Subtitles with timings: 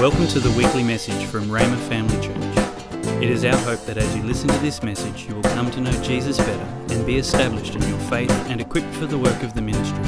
[0.00, 3.20] Welcome to the weekly message from Rhema Family Church.
[3.20, 5.80] It is our hope that as you listen to this message, you will come to
[5.80, 9.54] know Jesus better and be established in your faith and equipped for the work of
[9.54, 10.04] the ministry.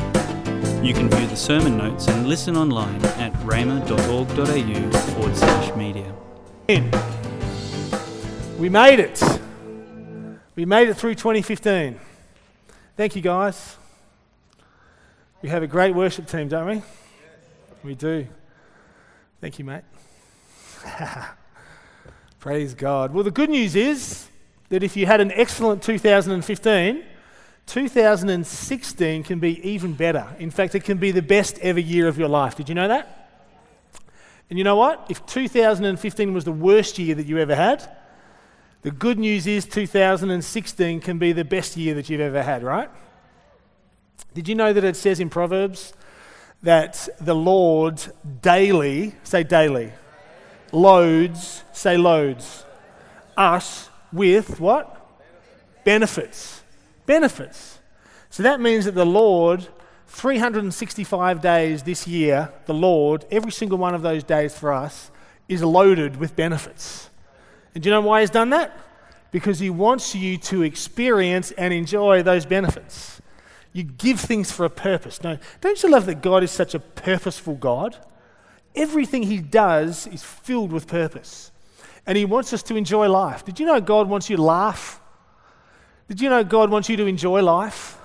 [0.80, 6.14] You can view the sermon notes and listen online at rhema.org.au forward slash media.
[8.60, 9.20] We made it.
[10.54, 11.98] We made it through 2015.
[12.96, 13.76] Thank you, guys.
[15.42, 16.82] We have a great worship team, don't we?
[17.82, 18.28] We do.
[19.40, 19.84] Thank you, mate.
[22.40, 23.14] Praise God.
[23.14, 24.28] Well, the good news is
[24.68, 27.04] that if you had an excellent 2015,
[27.66, 30.26] 2016 can be even better.
[30.38, 32.56] In fact, it can be the best ever year of your life.
[32.56, 33.16] Did you know that?
[34.50, 35.06] And you know what?
[35.08, 37.88] If 2015 was the worst year that you ever had,
[38.82, 42.90] the good news is 2016 can be the best year that you've ever had, right?
[44.34, 45.94] Did you know that it says in Proverbs
[46.62, 48.02] that the Lord
[48.42, 49.92] daily, say daily,
[50.72, 52.64] loads, say loads,
[53.36, 54.96] us with what?
[55.84, 56.62] Benefits.
[57.06, 57.78] Benefits.
[58.28, 59.66] So that means that the Lord,
[60.08, 65.10] 365 days this year, the Lord, every single one of those days for us,
[65.48, 67.10] is loaded with benefits.
[67.74, 68.76] And do you know why He's done that?
[69.32, 73.20] Because He wants you to experience and enjoy those benefits.
[73.72, 75.18] You give things for a purpose.
[75.18, 77.96] Don't you love that God is such a purposeful God?
[78.74, 81.50] Everything He does is filled with purpose.
[82.06, 83.44] And He wants us to enjoy life.
[83.44, 85.00] Did you know God wants you to laugh?
[86.08, 87.96] Did you know God wants you to enjoy life?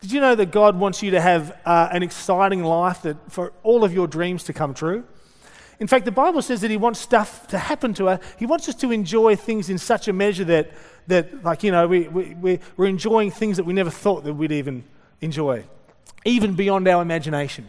[0.00, 3.52] Did you know that God wants you to have uh, an exciting life that for
[3.62, 5.04] all of your dreams to come true?
[5.80, 8.24] In fact, the Bible says that He wants stuff to happen to us.
[8.38, 10.72] He wants us to enjoy things in such a measure that,
[11.08, 14.52] that like, you know, we, we, we're enjoying things that we never thought that we'd
[14.52, 14.84] even
[15.24, 15.64] enjoy,
[16.24, 17.68] even beyond our imagination.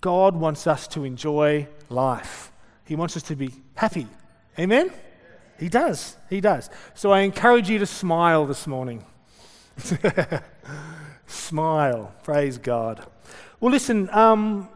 [0.00, 2.52] God wants us to enjoy life.
[2.84, 4.06] He wants us to be happy.
[4.58, 4.90] Amen?
[5.58, 6.16] He does.
[6.30, 6.70] He does.
[6.94, 9.04] So I encourage you to smile this morning.
[11.26, 12.14] smile.
[12.22, 13.04] Praise God.
[13.60, 14.68] Well, listen, um,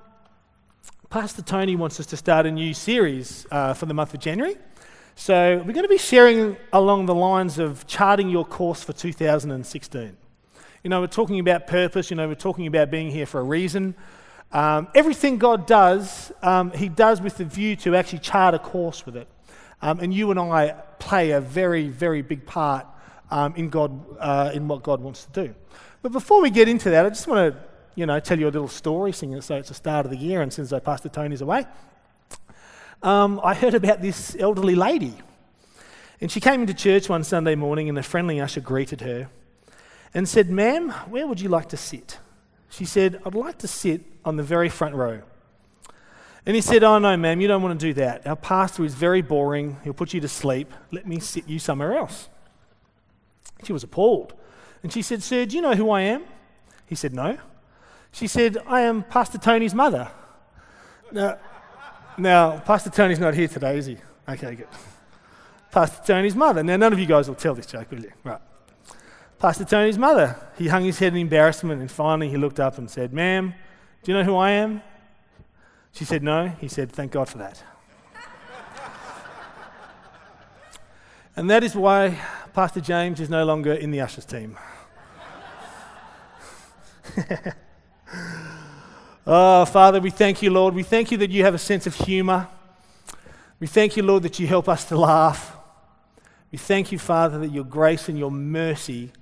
[1.10, 4.56] Pastor Tony wants us to start a new series uh, for the month of January.
[5.14, 10.16] So we're going to be sharing along the lines of charting your course for 2016.
[10.82, 13.44] You know, we're talking about purpose, you know, we're talking about being here for a
[13.44, 13.94] reason.
[14.50, 19.04] Um, everything God does, um, He does with the view to actually chart a course
[19.04, 19.28] with it.
[19.82, 22.86] Um, and you and I play a very, very big part
[23.30, 25.54] um, in, God, uh, in what God wants to do.
[26.00, 27.60] But before we get into that, I just want to,
[27.94, 30.16] you know, tell you a little story, seeing as though it's the start of the
[30.16, 31.66] year and since Pastor Tony's away.
[33.02, 35.12] Um, I heard about this elderly lady.
[36.22, 39.28] And she came into church one Sunday morning and a friendly usher greeted her
[40.14, 42.18] and said, Ma'am, where would you like to sit?
[42.68, 45.22] She said, I'd like to sit on the very front row.
[46.46, 48.26] And he said, Oh, no, ma'am, you don't want to do that.
[48.26, 49.76] Our pastor is very boring.
[49.84, 50.72] He'll put you to sleep.
[50.90, 52.28] Let me sit you somewhere else.
[53.64, 54.34] She was appalled.
[54.82, 56.24] And she said, Sir, do you know who I am?
[56.86, 57.38] He said, No.
[58.12, 60.10] She said, I am Pastor Tony's mother.
[61.12, 61.38] Now,
[62.16, 63.98] now, Pastor Tony's not here today, is he?
[64.28, 64.68] Okay, good.
[65.70, 66.62] Pastor Tony's mother.
[66.62, 68.12] Now, none of you guys will tell this joke, will you?
[68.24, 68.40] Right.
[69.40, 70.36] Pastor Tony's mother.
[70.58, 73.54] He hung his head in embarrassment and finally he looked up and said, Ma'am,
[74.02, 74.82] do you know who I am?
[75.92, 76.48] She said, No.
[76.48, 77.64] He said, Thank God for that.
[81.36, 82.20] and that is why
[82.52, 84.58] Pastor James is no longer in the ushers team.
[89.26, 90.74] oh, Father, we thank you, Lord.
[90.74, 92.46] We thank you that you have a sense of humor.
[93.58, 95.56] We thank you, Lord, that you help us to laugh.
[96.52, 99.12] We thank you, Father, that your grace and your mercy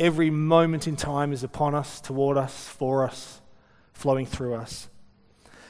[0.00, 3.40] every moment in time is upon us, toward us, for us,
[3.92, 4.88] flowing through us.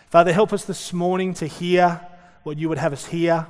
[0.09, 2.01] Father, help us this morning to hear
[2.45, 3.47] what you would have us hear.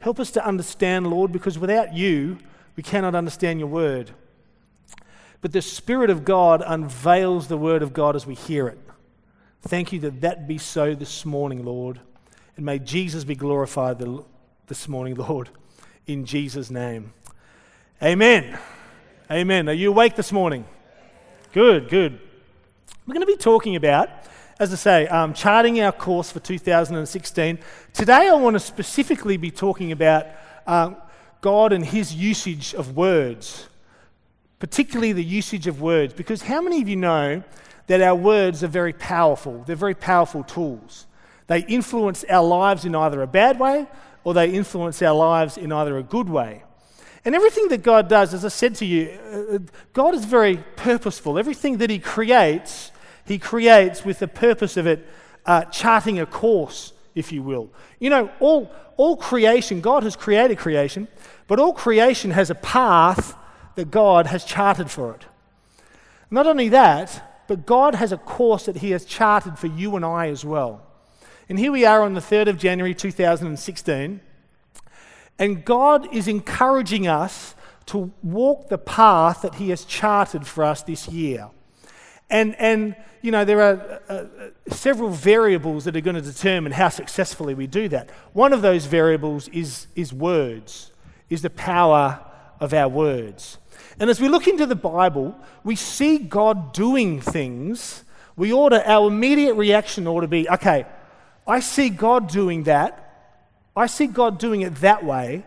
[0.00, 2.38] Help us to understand, Lord, because without you,
[2.76, 4.10] we cannot understand your word.
[5.40, 8.78] But the Spirit of God unveils the word of God as we hear it.
[9.62, 12.00] Thank you that that be so this morning, Lord.
[12.56, 14.02] And may Jesus be glorified
[14.66, 15.50] this morning, Lord,
[16.06, 17.12] in Jesus' name.
[18.02, 18.58] Amen.
[19.30, 19.68] Amen.
[19.68, 20.64] Are you awake this morning?
[21.52, 22.18] Good, good.
[23.06, 24.08] We're going to be talking about,
[24.58, 27.60] as I say, um, charting our course for 2016.
[27.92, 30.26] Today, I want to specifically be talking about
[30.66, 30.96] um,
[31.42, 33.68] God and His usage of words,
[34.58, 37.44] particularly the usage of words, because how many of you know
[37.86, 39.62] that our words are very powerful?
[39.64, 41.06] They're very powerful tools.
[41.46, 43.86] They influence our lives in either a bad way
[44.24, 46.64] or they influence our lives in either a good way.
[47.24, 49.58] And everything that God does, as I said to you, uh,
[49.92, 51.38] God is very purposeful.
[51.38, 52.92] Everything that He creates,
[53.26, 55.06] He creates with the purpose of it
[55.44, 57.70] uh, charting a course if you will.
[57.98, 61.08] You know, all, all creation, God has created creation,
[61.46, 63.36] but all creation has a path
[63.74, 65.24] that God has charted for it.
[66.30, 70.04] Not only that, but God has a course that He has charted for you and
[70.04, 70.86] I as well.
[71.48, 74.20] And here we are on the 3rd of January 2016,
[75.40, 77.54] and God is encouraging us
[77.86, 81.48] to walk the path that He has charted for us this year.
[82.28, 84.26] And, and you know, there are uh, uh,
[84.68, 88.10] several variables that are going to determine how successfully we do that.
[88.34, 90.92] One of those variables is, is words,
[91.30, 92.20] is the power
[92.60, 93.56] of our words.
[93.98, 95.34] And as we look into the Bible,
[95.64, 98.04] we see God doing things.
[98.36, 100.84] We to, our immediate reaction ought to be, okay,
[101.46, 103.09] I see God doing that.
[103.76, 105.44] I see God doing it that way.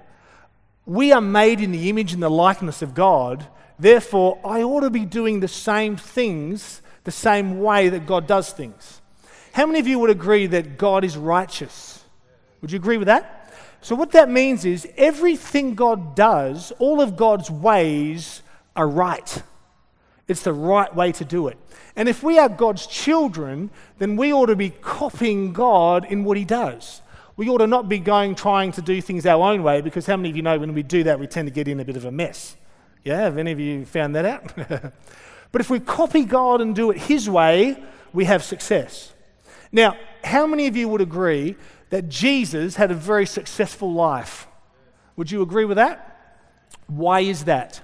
[0.86, 3.48] We are made in the image and the likeness of God.
[3.80, 8.52] Therefore, I ought to be doing the same things the same way that God does
[8.52, 9.02] things.
[9.52, 12.04] How many of you would agree that God is righteous?
[12.62, 13.54] Would you agree with that?
[13.82, 18.42] So, what that means is everything God does, all of God's ways
[18.76, 19.44] are right.
[20.28, 21.58] It's the right way to do it.
[21.96, 23.70] And if we are God's children,
[24.00, 27.02] then we ought to be copying God in what He does.
[27.36, 30.18] We ought to not be going trying to do things our own way because how
[30.18, 31.98] many of you know when we do that, we tend to get in a bit
[31.98, 32.56] of a mess?
[33.04, 34.94] Yeah, have any of you found that out?
[35.54, 37.82] But if we copy God and do it His way,
[38.12, 39.14] we have success.
[39.72, 41.56] Now, how many of you would agree
[41.92, 44.48] that Jesus had a very successful life?
[45.16, 46.40] Would you agree with that?
[46.88, 47.82] Why is that?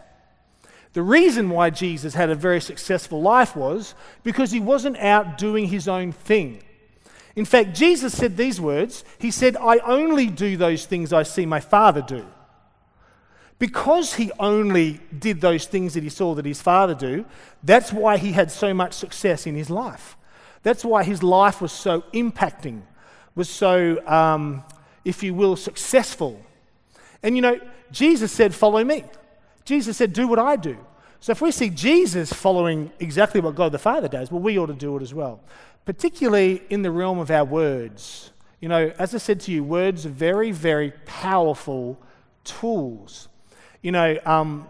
[0.93, 3.93] The reason why Jesus had a very successful life was
[4.23, 6.63] because he wasn't out doing his own thing.
[7.35, 11.45] In fact, Jesus said these words He said, I only do those things I see
[11.45, 12.25] my Father do.
[13.59, 17.25] Because he only did those things that he saw that his father do,
[17.61, 20.15] that's why he had so much success in his life.
[20.63, 22.81] That's why his life was so impacting,
[23.35, 24.63] was so, um,
[25.03, 26.41] if you will, successful.
[27.21, 27.59] And you know,
[27.91, 29.03] Jesus said, Follow me.
[29.65, 30.77] Jesus said, Do what I do.
[31.19, 34.67] So if we see Jesus following exactly what God the Father does, well, we ought
[34.67, 35.41] to do it as well,
[35.85, 38.31] particularly in the realm of our words.
[38.59, 41.97] You know, as I said to you, words are very, very powerful
[42.43, 43.27] tools.
[43.81, 44.67] You know, um,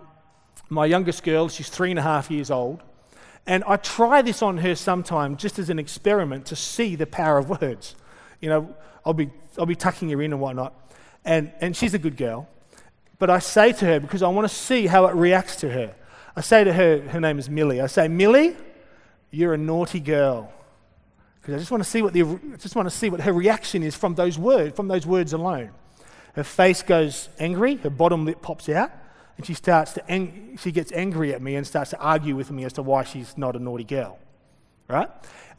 [0.70, 2.84] my youngest girl, she's three and a half years old,
[3.48, 7.40] and I try this on her sometime just as an experiment to see the power
[7.40, 7.96] of words.
[8.40, 10.74] You know, I'll be, I'll be tucking her in and whatnot,
[11.26, 12.48] and, and she's a good girl.
[13.18, 15.96] But I say to her, because I want to see how it reacts to her,
[16.36, 18.56] I say to her, her name is Millie, I say, Millie,
[19.32, 20.54] you're a naughty girl.
[21.50, 23.34] Because I just want to see what the, I just want to see what her
[23.34, 25.72] reaction is from those words, from those words alone.
[26.34, 28.92] Her face goes angry, her bottom lip pops out,
[29.36, 32.52] and she starts to ang- she gets angry at me and starts to argue with
[32.52, 34.20] me as to why she's not a naughty girl.
[34.88, 35.10] Right?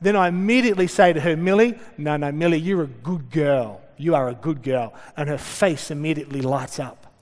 [0.00, 3.80] Then I immediately say to her, Millie, no, no, Millie, you're a good girl.
[3.96, 4.94] You are a good girl.
[5.16, 7.12] And her face immediately lights up.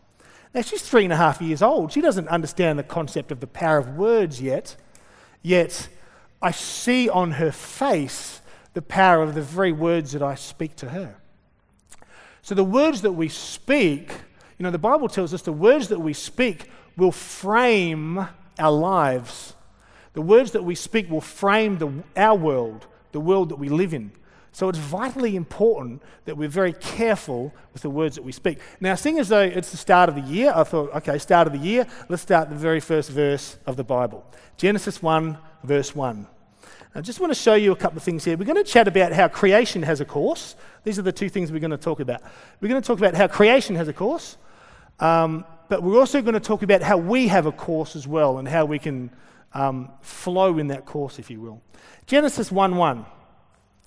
[0.54, 1.90] Now, she's three and a half years old.
[1.92, 4.76] She doesn't understand the concept of the power of words yet.
[5.40, 5.88] Yet,
[6.42, 8.42] I see on her face
[8.78, 11.16] the power of the very words that I speak to her.
[12.42, 14.12] So the words that we speak,
[14.56, 18.24] you know, the Bible tells us the words that we speak will frame
[18.56, 19.54] our lives.
[20.12, 23.92] The words that we speak will frame the, our world, the world that we live
[23.92, 24.12] in.
[24.52, 28.60] So it's vitally important that we're very careful with the words that we speak.
[28.78, 31.52] Now, seeing as though it's the start of the year, I thought, okay, start of
[31.52, 34.24] the year, let's start the very first verse of the Bible
[34.56, 36.28] Genesis 1, verse 1.
[36.98, 38.36] I just want to show you a couple of things here.
[38.36, 40.56] We're going to chat about how creation has a course.
[40.82, 42.22] These are the two things we're going to talk about.
[42.60, 44.36] We're going to talk about how creation has a course,
[44.98, 48.38] um, but we're also going to talk about how we have a course as well
[48.38, 49.10] and how we can
[49.54, 51.62] um, flow in that course, if you will.
[52.06, 53.06] Genesis 1 1.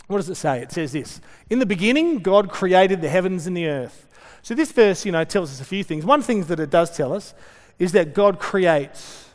[0.07, 0.61] What does it say?
[0.61, 4.07] It says this In the beginning, God created the heavens and the earth.
[4.41, 6.05] So this verse, you know, tells us a few things.
[6.05, 7.33] One thing that it does tell us
[7.77, 9.27] is that God creates.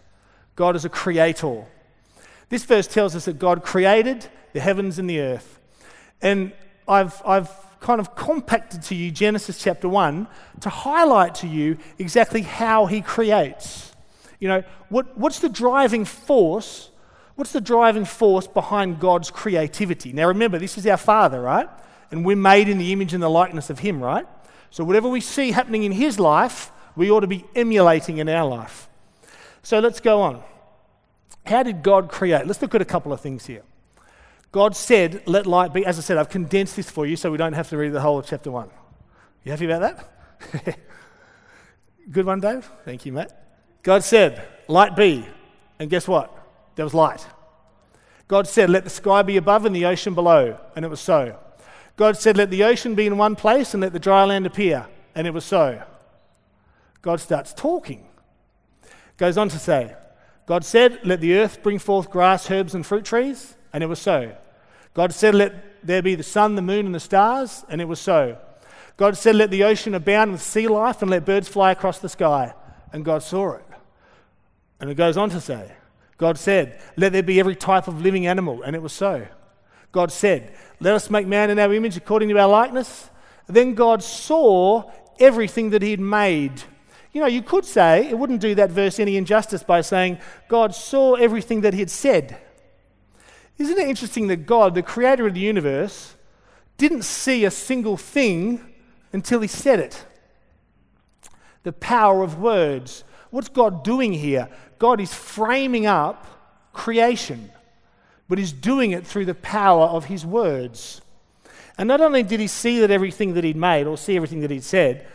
[0.55, 1.67] God is a creator.
[2.49, 5.61] This verse tells us that God created the heavens and the earth.
[6.23, 6.53] And
[6.89, 7.51] I've, I've
[7.81, 10.27] kind of compacted to you Genesis chapter 1
[10.61, 13.93] to highlight to you exactly how he creates.
[14.39, 16.91] You know, what, what's the driving force?
[17.35, 20.13] What's the driving force behind God's creativity?
[20.13, 21.69] Now remember, this is our Father, right?
[22.11, 24.27] And we're made in the image and the likeness of Him, right?
[24.71, 28.49] So whatever we see happening in His life, we ought to be emulating in our
[28.49, 28.89] life.
[29.63, 30.43] So let's go on.
[31.47, 32.47] How did God create?
[32.47, 33.63] Let's look at a couple of things here.
[34.53, 35.85] God said, Let light be.
[35.85, 38.01] As I said, I've condensed this for you so we don't have to read the
[38.01, 38.69] whole of chapter 1.
[39.45, 40.09] You happy about
[40.61, 40.79] that?
[42.11, 42.69] Good one, Dave?
[42.85, 43.47] Thank you, Matt.
[43.83, 45.27] God said, Light be.
[45.79, 46.33] And guess what?
[46.75, 47.27] There was light.
[48.29, 50.59] God said, Let the sky be above and the ocean below.
[50.75, 51.39] And it was so.
[51.97, 54.87] God said, Let the ocean be in one place and let the dry land appear.
[55.15, 55.83] And it was so.
[57.03, 58.07] God starts talking.
[59.17, 59.95] Goes on to say,
[60.47, 63.55] God said, Let the earth bring forth grass, herbs, and fruit trees.
[63.73, 64.35] And it was so.
[64.95, 67.65] God said, Let there be the sun, the moon, and the stars.
[67.69, 68.39] And it was so.
[68.97, 72.09] God said, Let the ocean abound with sea life and let birds fly across the
[72.09, 72.55] sky.
[72.93, 73.67] And God saw it.
[74.81, 75.73] And it goes on to say,
[76.17, 78.63] God said, Let there be every type of living animal.
[78.63, 79.27] And it was so.
[79.93, 83.11] God said, Let us make man in our image according to our likeness.
[83.47, 86.63] Then God saw everything that He had made.
[87.17, 90.19] You know, you could say, it wouldn't do that verse any injustice by saying,
[90.49, 92.37] God saw everything that He had said.
[93.57, 96.15] Isn't it interesting that God, the creator of the universe,
[96.77, 98.61] didn't see a single thing
[99.15, 100.05] until He said it?
[101.63, 103.03] The power of words.
[103.31, 104.51] What's God doing here?
[104.79, 106.27] God is framing up
[106.75, 107.51] creation,
[108.29, 111.01] but He's doing it through the power of His words.
[111.79, 114.51] And not only did He see that everything that He'd made or see everything that
[114.51, 115.07] He'd said,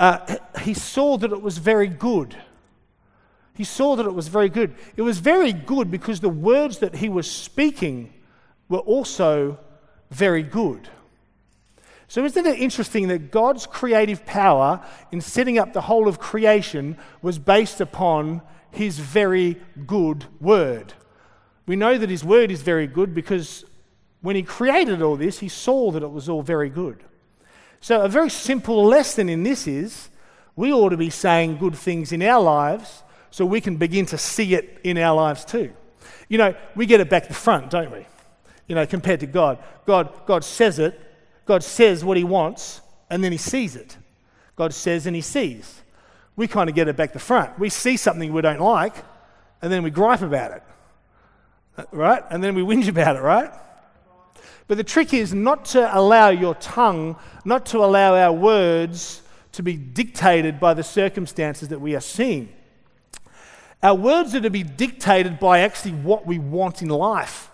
[0.00, 2.36] uh, He saw that it was very good.
[3.54, 4.74] He saw that it was very good.
[4.96, 8.12] It was very good because the words that He was speaking
[8.68, 9.58] were also
[10.10, 10.88] very good.
[12.08, 16.98] So, isn't it interesting that God's creative power in setting up the whole of creation
[17.22, 20.92] was based upon his very good word.
[21.66, 23.64] We know that his word is very good because
[24.22, 27.02] when he created all this, he saw that it was all very good.
[27.80, 30.10] So, a very simple lesson in this is
[30.56, 34.18] we ought to be saying good things in our lives so we can begin to
[34.18, 35.72] see it in our lives too.
[36.28, 38.06] You know, we get it back the front, don't we?
[38.66, 39.58] You know, compared to God.
[39.86, 41.00] God, God says it,
[41.46, 43.96] God says what he wants, and then he sees it.
[44.56, 45.80] God says and he sees
[46.40, 47.58] we kind of get it back the front.
[47.58, 48.94] We see something we don't like,
[49.60, 50.62] and then we gripe about it,
[51.76, 52.22] uh, right?
[52.30, 53.50] And then we whinge about it, right?
[54.70, 59.64] But the trick is not to allow your tongue, not to allow our words to
[59.64, 62.50] be dictated by the circumstances that we are seeing.
[63.82, 67.50] Our words are to be dictated by actually what we want in life.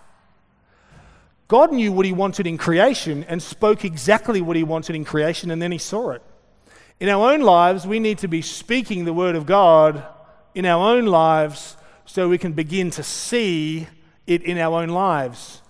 [1.47, 5.49] God knew what He wanted in creation and spoke exactly what He wanted in creation,
[5.49, 6.21] and then He saw it.
[6.99, 10.05] In our own lives, we need to be speaking the Word of God
[10.53, 13.87] in our own lives so we can begin to see
[14.27, 15.63] it in our own lives.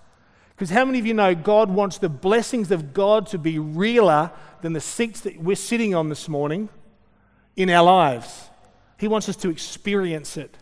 [0.58, 4.32] Because how many of you know God wants the blessings of God to be realer
[4.60, 6.68] than the seats that we're sitting on this morning
[7.54, 8.48] in our lives?
[8.98, 10.58] He wants us to experience it,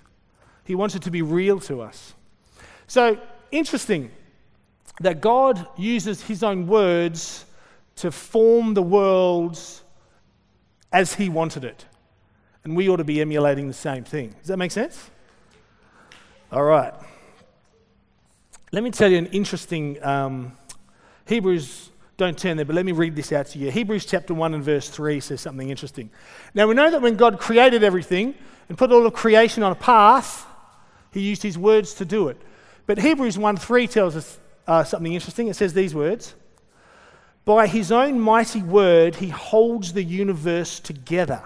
[0.65, 2.13] He wants it to be real to us.
[2.87, 3.19] So,
[3.51, 4.11] interesting
[5.01, 7.47] that God uses His own words
[7.97, 9.83] to form the world's
[10.93, 11.85] as he wanted it.
[12.65, 14.35] And we ought to be emulating the same thing.
[14.39, 15.11] Does that make sense?
[16.51, 16.95] All right.
[18.77, 20.53] Let me tell you an interesting um,
[21.25, 21.89] Hebrews.
[22.19, 23.71] Don't turn there, but let me read this out to you.
[23.71, 26.11] Hebrews chapter 1 and verse 3 says something interesting.
[26.55, 28.35] Now, we know that when God created everything
[28.69, 30.45] and put all of creation on a path,
[31.11, 32.37] he used his words to do it.
[32.85, 35.49] But Hebrews 1 3 tells us uh, something interesting.
[35.49, 36.35] It says these words
[37.47, 41.43] by his own mighty word, he holds the universe together.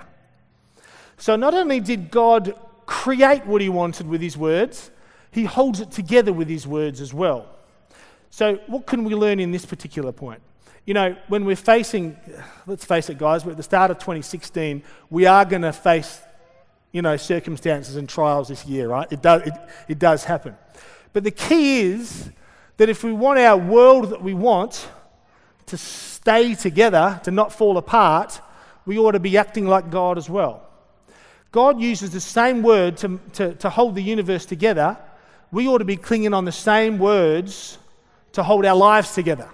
[1.16, 4.90] So not only did God create what he wanted with his words,
[5.30, 7.48] he holds it together with his words as well.
[8.30, 10.40] So, what can we learn in this particular point?
[10.86, 12.16] You know, when we're facing,
[12.66, 16.20] let's face it, guys, we're at the start of 2016, we are going to face,
[16.92, 19.10] you know, circumstances and trials this year, right?
[19.12, 19.54] It does, it,
[19.88, 20.56] it does happen.
[21.12, 22.30] But the key is
[22.76, 24.88] that if we want our world that we want,
[25.70, 28.40] to stay together, to not fall apart,
[28.86, 30.66] we ought to be acting like God as well.
[31.52, 34.98] God uses the same word to, to, to hold the universe together.
[35.52, 37.78] We ought to be clinging on the same words
[38.32, 39.48] to hold our lives together.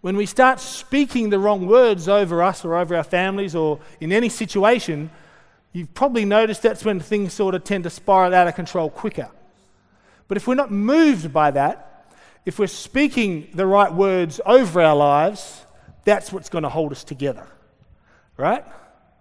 [0.00, 4.12] When we start speaking the wrong words over us or over our families or in
[4.12, 5.10] any situation,
[5.72, 9.28] you've probably noticed that's when things sort of tend to spiral out of control quicker.
[10.28, 12.06] But if we're not moved by that,
[12.44, 15.66] if we're speaking the right words over our lives,
[16.04, 17.46] that's what's going to hold us together.
[18.36, 18.64] Right?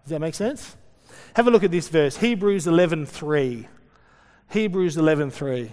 [0.03, 0.75] Does that make sense?
[1.36, 3.67] Have a look at this verse, Hebrews 11:3.
[4.50, 5.72] Hebrews 11:3.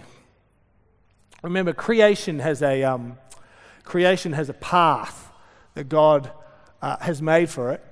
[1.41, 3.17] Remember, creation has a um,
[3.83, 5.31] creation has a path
[5.73, 6.31] that God
[6.81, 7.83] uh, has made for it,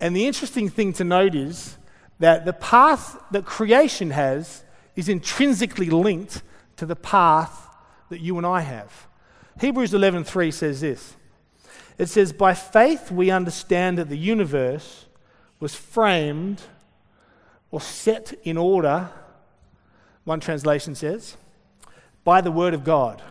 [0.00, 1.76] and the interesting thing to note is
[2.18, 4.62] that the path that creation has
[4.94, 6.42] is intrinsically linked
[6.76, 7.68] to the path
[8.08, 9.06] that you and I have.
[9.60, 11.16] Hebrews 11:3 says this.
[11.98, 15.06] It says, "By faith we understand that the universe
[15.60, 16.62] was framed
[17.70, 19.10] or set in order."
[20.26, 21.38] One translation says,
[22.22, 23.22] "by the word of God."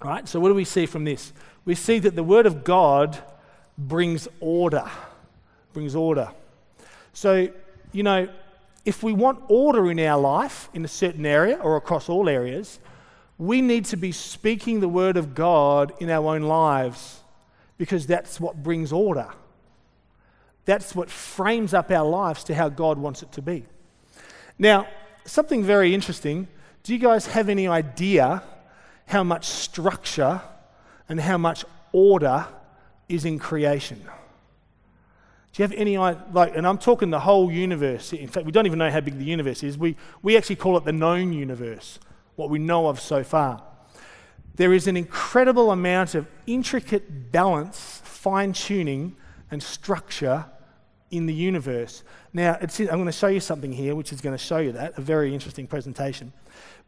[0.00, 0.28] All right?
[0.28, 1.32] So what do we see from this?
[1.66, 3.18] we see that the Word of God
[3.76, 4.88] brings order.
[5.74, 6.30] Brings order.
[7.12, 7.48] So,
[7.92, 8.28] you know,
[8.86, 12.78] if we want order in our life in a certain area or across all areas,
[13.36, 17.20] we need to be speaking the Word of God in our own lives
[17.76, 19.28] because that's what brings order.
[20.64, 23.64] That's what frames up our lives to how God wants it to be.
[24.58, 24.86] Now,
[25.26, 26.48] something very interesting.
[26.82, 28.42] Do you guys have any idea
[29.06, 30.40] how much structure
[31.08, 32.46] and how much order
[33.08, 33.98] is in creation?
[35.52, 36.56] Do you have any like?
[36.56, 38.12] And I'm talking the whole universe.
[38.12, 39.78] In fact, we don't even know how big the universe is.
[39.78, 41.98] We we actually call it the known universe,
[42.36, 43.62] what we know of so far.
[44.56, 49.16] There is an incredible amount of intricate balance, fine tuning,
[49.50, 50.46] and structure
[51.10, 52.02] in the universe.
[52.32, 54.98] Now, I'm going to show you something here, which is going to show you that
[54.98, 56.32] a very interesting presentation.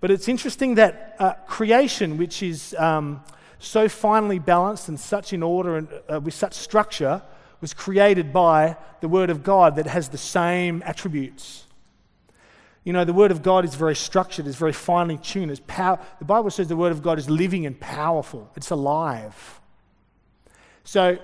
[0.00, 3.22] But it's interesting that uh, creation, which is um,
[3.58, 7.22] so finely balanced and such in order and uh, with such structure,
[7.60, 11.64] was created by the Word of God that has the same attributes.
[12.84, 15.50] You know, the Word of God is very structured, it's very finely tuned.
[15.50, 19.60] It's power- the Bible says the Word of God is living and powerful, it's alive.
[20.84, 21.18] So,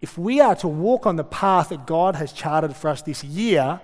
[0.00, 3.24] if we are to walk on the path that God has charted for us this
[3.24, 3.80] year,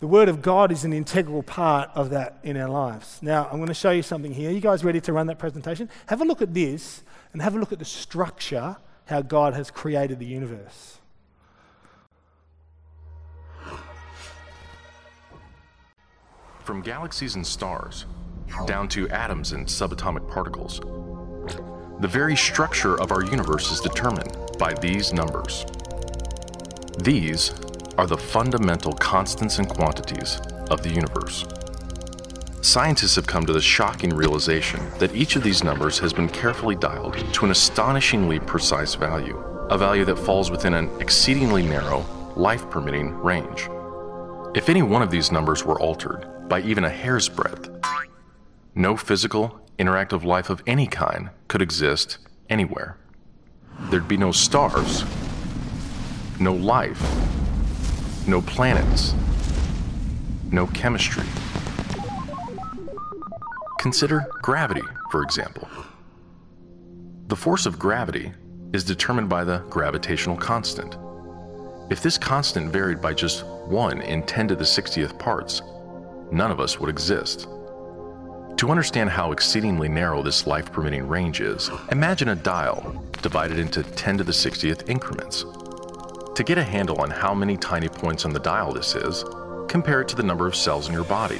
[0.00, 3.18] the Word of God is an integral part of that in our lives.
[3.22, 4.50] Now, I'm going to show you something here.
[4.50, 5.88] Are You guys ready to run that presentation?
[6.06, 8.76] Have a look at this and have a look at the structure
[9.06, 10.98] how God has created the universe.
[16.60, 18.06] From galaxies and stars,
[18.66, 20.80] down to atoms and subatomic particles,
[22.00, 25.64] the very structure of our universe is determined by these numbers.
[26.98, 27.54] These
[27.96, 31.46] are the fundamental constants and quantities of the universe.
[32.60, 36.74] Scientists have come to the shocking realization that each of these numbers has been carefully
[36.74, 39.36] dialed to an astonishingly precise value,
[39.70, 42.04] a value that falls within an exceedingly narrow,
[42.36, 43.68] life permitting range.
[44.54, 47.70] If any one of these numbers were altered by even a hair's breadth,
[48.74, 52.96] no physical, interactive life of any kind could exist anywhere.
[53.90, 55.04] There'd be no stars,
[56.40, 57.00] no life,
[58.26, 59.14] no planets,
[60.50, 61.26] no chemistry
[63.86, 65.68] Consider gravity, for example.
[67.28, 68.32] The force of gravity
[68.72, 70.96] is determined by the gravitational constant.
[71.88, 75.62] If this constant varied by just 1 in 10 to the 60th parts,
[76.32, 77.46] none of us would exist.
[78.58, 83.82] To understand how exceedingly narrow this life permitting range is, imagine a dial divided into
[83.82, 85.44] 10 to the 60th increments.
[86.34, 89.24] To get a handle on how many tiny points on the dial this is,
[89.68, 91.38] compare it to the number of cells in your body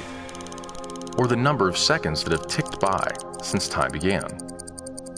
[1.17, 4.27] or the number of seconds that have ticked by since time began.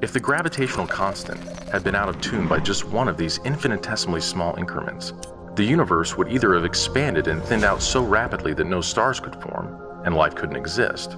[0.01, 4.21] If the gravitational constant had been out of tune by just one of these infinitesimally
[4.21, 5.12] small increments,
[5.55, 9.35] the universe would either have expanded and thinned out so rapidly that no stars could
[9.41, 11.17] form and life couldn't exist,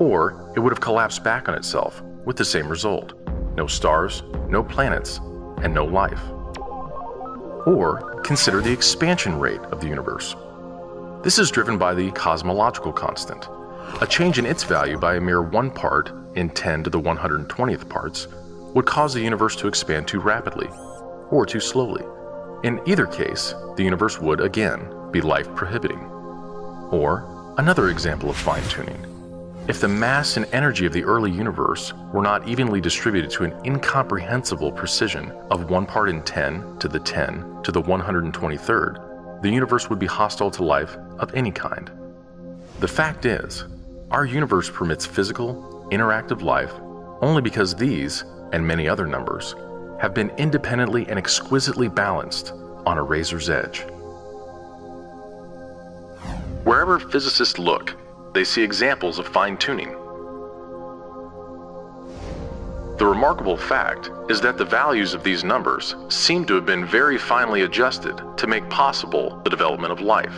[0.00, 3.12] or it would have collapsed back on itself with the same result
[3.56, 5.20] no stars, no planets,
[5.62, 6.20] and no life.
[7.66, 10.34] Or consider the expansion rate of the universe.
[11.22, 13.48] This is driven by the cosmological constant,
[14.00, 17.88] a change in its value by a mere one part in 10 to the 120th
[17.88, 18.28] parts
[18.72, 20.68] would cause the universe to expand too rapidly
[21.30, 22.04] or too slowly.
[22.62, 25.98] In either case, the universe would again be life prohibiting.
[26.92, 27.26] Or
[27.58, 29.09] another example of fine tuning.
[29.70, 33.54] If the mass and energy of the early universe were not evenly distributed to an
[33.64, 39.88] incomprehensible precision of 1 part in 10 to the 10 to the 123rd, the universe
[39.88, 41.88] would be hostile to life of any kind.
[42.80, 43.66] The fact is,
[44.10, 46.72] our universe permits physical, interactive life
[47.20, 49.54] only because these, and many other numbers,
[50.00, 52.54] have been independently and exquisitely balanced
[52.86, 53.82] on a razor's edge.
[56.64, 57.96] Wherever physicists look,
[58.32, 59.92] they see examples of fine tuning.
[62.98, 67.16] The remarkable fact is that the values of these numbers seem to have been very
[67.16, 70.34] finely adjusted to make possible the development of life.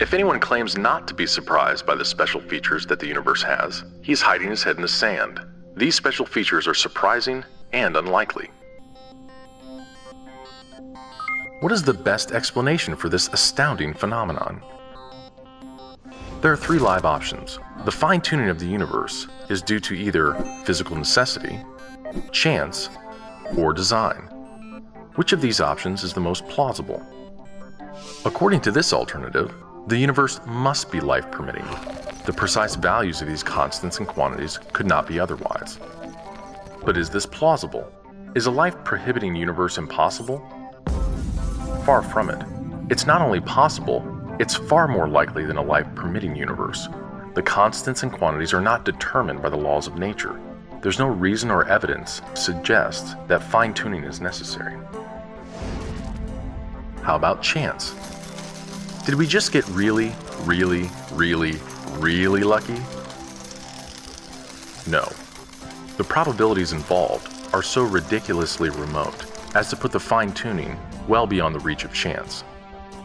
[0.00, 3.84] If anyone claims not to be surprised by the special features that the universe has,
[4.00, 5.40] he's hiding his head in the sand.
[5.76, 8.48] These special features are surprising and unlikely.
[11.60, 14.62] What is the best explanation for this astounding phenomenon?
[16.40, 17.58] There are three live options.
[17.84, 21.58] The fine tuning of the universe is due to either physical necessity,
[22.30, 22.90] chance,
[23.56, 24.28] or design.
[25.16, 27.04] Which of these options is the most plausible?
[28.24, 29.52] According to this alternative,
[29.88, 31.64] the universe must be life permitting.
[32.24, 35.80] The precise values of these constants and quantities could not be otherwise.
[36.84, 37.92] But is this plausible?
[38.36, 40.38] Is a life prohibiting universe impossible?
[41.84, 42.40] Far from it.
[42.90, 44.02] It's not only possible,
[44.38, 46.88] it's far more likely than a life permitting universe.
[47.34, 50.40] The constants and quantities are not determined by the laws of nature.
[50.80, 54.76] There's no reason or evidence suggests that fine tuning is necessary.
[57.02, 57.94] How about chance?
[59.04, 61.56] Did we just get really, really, really,
[61.94, 62.78] really lucky?
[64.86, 65.10] No.
[65.96, 69.24] The probabilities involved are so ridiculously remote
[69.56, 72.44] as to put the fine tuning well beyond the reach of chance.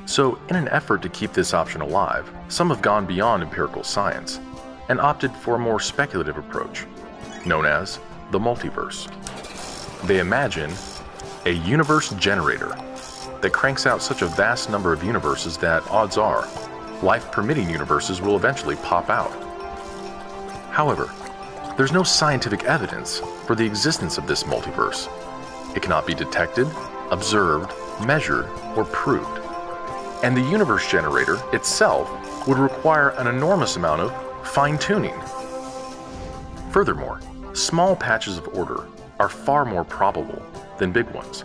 [0.06, 4.40] So, in an effort to keep this option alive, some have gone beyond empirical science
[4.90, 6.86] and opted for a more speculative approach,
[7.46, 8.00] known as
[8.32, 9.08] the multiverse.
[10.06, 10.72] They imagine
[11.46, 12.76] a universe generator
[13.42, 16.48] that cranks out such a vast number of universes that odds are
[17.04, 19.32] life permitting universes will eventually pop out.
[20.72, 21.14] However,
[21.76, 25.10] there's no scientific evidence for the existence of this multiverse.
[25.76, 26.68] It cannot be detected,
[27.12, 27.74] observed,
[28.06, 29.43] measured, or proved.
[30.24, 32.10] And the universe generator itself
[32.48, 35.14] would require an enormous amount of fine tuning.
[36.72, 37.20] Furthermore,
[37.54, 38.88] small patches of order
[39.20, 40.42] are far more probable
[40.80, 41.44] than big ones.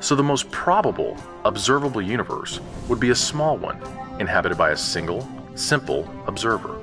[0.00, 3.80] So the most probable observable universe would be a small one,
[4.18, 6.78] inhabited by a single, simple observer.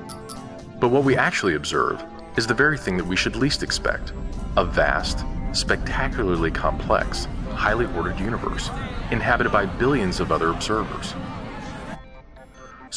[0.80, 2.04] But what we actually observe
[2.36, 4.12] is the very thing that we should least expect
[4.58, 5.24] a vast,
[5.54, 8.70] spectacularly complex, highly ordered universe,
[9.12, 11.14] inhabited by billions of other observers.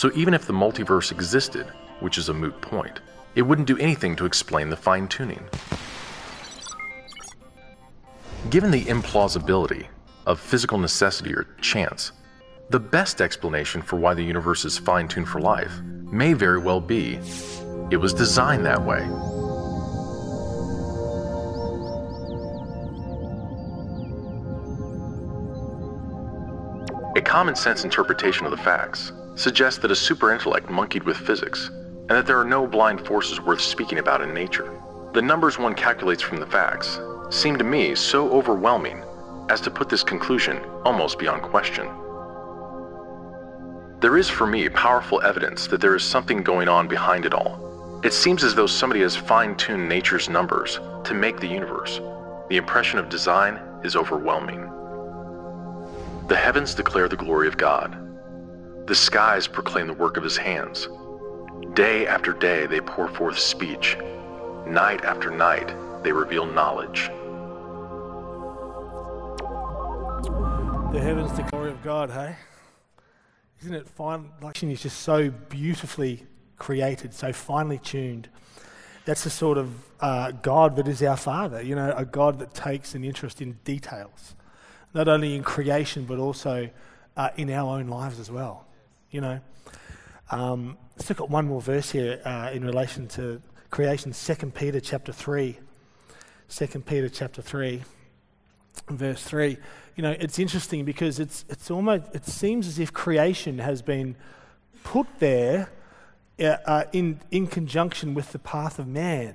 [0.00, 1.66] So even if the multiverse existed,
[2.00, 3.00] which is a moot point,
[3.34, 5.46] it wouldn't do anything to explain the fine tuning.
[8.48, 9.88] Given the implausibility
[10.24, 12.12] of physical necessity or chance,
[12.70, 16.80] the best explanation for why the universe is fine tuned for life may very well
[16.80, 17.20] be
[17.90, 19.02] it was designed that way.
[27.16, 31.70] A common sense interpretation of the facts suggests that a superintellect monkeyed with physics,
[32.08, 34.70] and that there are no blind forces worth speaking about in nature.
[35.12, 36.98] The numbers one calculates from the facts
[37.30, 39.02] seem to me so overwhelming
[39.48, 41.88] as to put this conclusion almost beyond question.
[44.00, 48.00] There is for me powerful evidence that there is something going on behind it all.
[48.02, 52.00] It seems as though somebody has fine tuned nature's numbers to make the universe.
[52.48, 54.62] The impression of design is overwhelming.
[56.28, 58.09] The heavens declare the glory of God.
[58.90, 60.88] The skies proclaim the work of his hands.
[61.74, 63.96] Day after day they pour forth speech.
[64.66, 65.72] Night after night
[66.02, 67.06] they reveal knowledge.
[70.92, 72.34] The heavens, the glory of God, hey?
[73.60, 74.32] Isn't it fine?
[74.42, 76.26] Like, is just so beautifully
[76.58, 78.28] created, so finely tuned.
[79.04, 82.54] That's the sort of uh, God that is our Father, you know, a God that
[82.54, 84.34] takes an interest in details
[84.92, 86.68] not only in creation but also
[87.16, 88.66] uh, in our own lives as well.
[89.10, 89.40] You know,
[90.30, 94.12] um, let's look at one more verse here uh, in relation to creation.
[94.12, 95.58] Second Peter chapter three.
[96.48, 97.82] Second Peter chapter three,
[98.88, 99.56] verse three.
[99.96, 104.16] You know, it's interesting because it's it's almost it seems as if creation has been
[104.84, 105.70] put there
[106.38, 109.34] uh, uh in in conjunction with the path of man.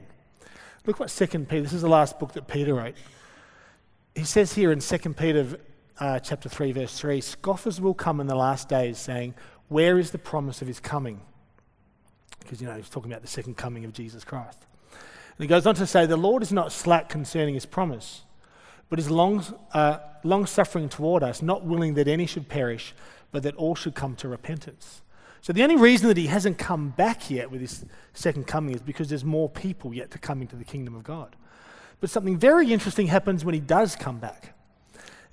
[0.85, 1.63] Look what Second Peter.
[1.63, 2.95] This is the last book that Peter wrote
[4.15, 5.59] he says here in 2 Peter
[5.99, 9.33] uh, chapter 3, verse 3 scoffers will come in the last days saying,
[9.67, 11.21] Where is the promise of his coming?
[12.39, 14.59] Because, you know, he's talking about the second coming of Jesus Christ.
[14.91, 18.21] And he goes on to say, The Lord is not slack concerning his promise,
[18.89, 22.93] but is long, uh, long suffering toward us, not willing that any should perish,
[23.31, 25.01] but that all should come to repentance.
[25.41, 28.81] So the only reason that he hasn't come back yet with his second coming is
[28.81, 31.35] because there's more people yet to come into the kingdom of God.
[31.99, 34.55] But something very interesting happens when he does come back.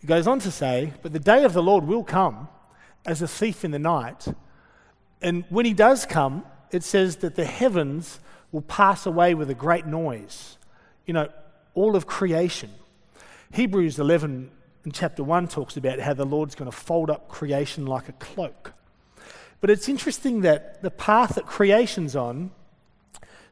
[0.01, 2.49] He goes on to say, But the day of the Lord will come
[3.05, 4.27] as a thief in the night.
[5.21, 9.55] And when he does come, it says that the heavens will pass away with a
[9.55, 10.59] great noise.
[11.07, 11.29] You know,
[11.75, 12.71] all of creation.
[13.53, 14.51] Hebrews 11
[14.85, 18.13] in chapter 1 talks about how the Lord's going to fold up creation like a
[18.13, 18.73] cloak.
[19.61, 22.51] But it's interesting that the path that creation's on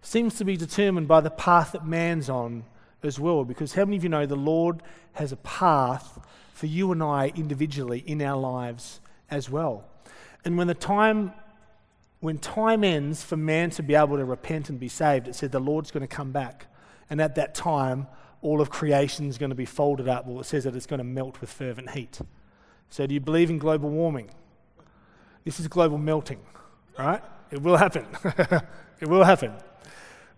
[0.02, 2.64] seems to be determined by the path that man's on
[3.02, 4.82] as well, because how many of you know the Lord
[5.12, 6.18] has a path
[6.52, 9.84] for you and I individually in our lives as well?
[10.44, 11.32] And when the time
[12.20, 15.52] when time ends for man to be able to repent and be saved, it said
[15.52, 16.66] the Lord's going to come back.
[17.08, 18.06] And at that time,
[18.42, 20.26] all of creation is going to be folded up.
[20.26, 22.20] Well, it says that it's going to melt with fervent heat.
[22.90, 24.30] So, do you believe in global warming?
[25.44, 26.40] This is global melting,
[26.98, 27.22] right?
[27.50, 28.06] It will happen.
[29.00, 29.54] it will happen.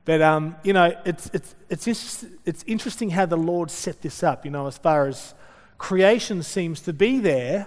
[0.05, 4.23] But, um, you know, it's, it's, it's, just, it's interesting how the Lord set this
[4.23, 5.35] up, you know, as far as
[5.79, 7.67] creation seems to be there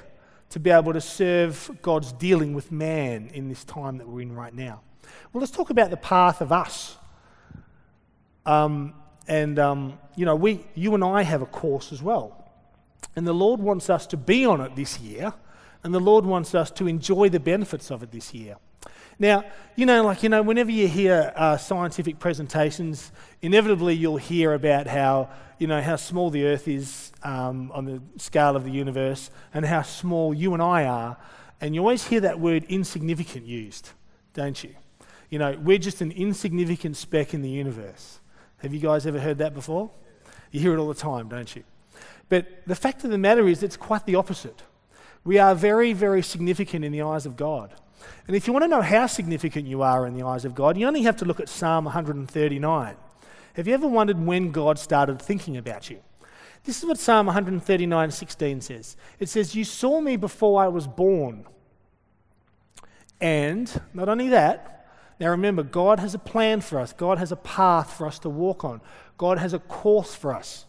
[0.55, 4.33] to be able to serve God's dealing with man in this time that we're in
[4.33, 4.79] right now.
[5.33, 6.95] Well, let's talk about the path of us.
[8.45, 8.93] Um,
[9.27, 12.49] and, um, you know, we, you and I have a course as well.
[13.17, 15.33] And the Lord wants us to be on it this year,
[15.83, 18.55] and the Lord wants us to enjoy the benefits of it this year.
[19.17, 24.53] Now, you know, like, you know, whenever you hear uh, scientific presentations, inevitably you'll hear
[24.53, 28.71] about how, you know, how small the Earth is um, on the scale of the
[28.71, 31.17] universe and how small you and I are.
[31.61, 33.89] And you always hear that word insignificant used,
[34.33, 34.75] don't you?
[35.29, 38.19] You know, we're just an insignificant speck in the universe.
[38.57, 39.91] Have you guys ever heard that before?
[40.51, 41.63] You hear it all the time, don't you?
[42.27, 44.63] But the fact of the matter is, it's quite the opposite.
[45.23, 47.73] We are very, very significant in the eyes of God.
[48.27, 50.77] And if you want to know how significant you are in the eyes of God,
[50.77, 52.95] you only have to look at Psalm 139.
[53.53, 55.99] Have you ever wondered when God started thinking about you?
[56.65, 58.97] This is what Psalm 139 16 says.
[59.19, 61.45] It says, You saw me before I was born.
[63.21, 64.87] And not only that,
[65.19, 68.29] now remember, God has a plan for us, God has a path for us to
[68.29, 68.81] walk on,
[69.17, 70.65] God has a course for us.